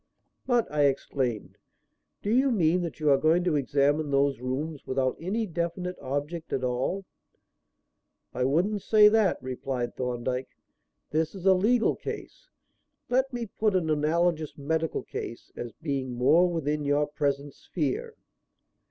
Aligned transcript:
"But," 0.47 0.65
I 0.71 0.85
exclaimed, 0.85 1.59
"do 2.23 2.31
you 2.31 2.49
mean 2.49 2.81
that 2.81 2.99
you 2.99 3.11
are 3.11 3.19
going 3.19 3.43
to 3.43 3.55
examine 3.55 4.09
those 4.09 4.39
rooms 4.39 4.87
without 4.87 5.15
any 5.19 5.45
definite 5.45 5.95
object 5.99 6.51
at 6.53 6.63
all?" 6.63 7.05
"I 8.33 8.43
wouldn't 8.45 8.81
say 8.81 9.09
that," 9.09 9.37
replied 9.43 9.95
Thorndyke. 9.95 10.57
"This 11.11 11.35
is 11.35 11.45
a 11.45 11.53
legal 11.53 11.95
case. 11.95 12.49
Let 13.09 13.31
me 13.31 13.45
put 13.45 13.75
an 13.75 13.91
analogous 13.91 14.57
medical 14.57 15.03
case 15.03 15.51
as 15.55 15.71
being 15.73 16.13
more 16.13 16.49
within 16.51 16.83
your 16.83 17.05
present 17.05 17.53
sphere. 17.53 18.15